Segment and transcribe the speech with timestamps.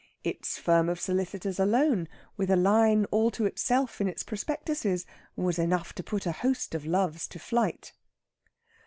[0.23, 5.59] Its firm of Solicitors alone, with a line all to itself in its prospectuses, was
[5.59, 7.93] enough to put a host of Loves to flight.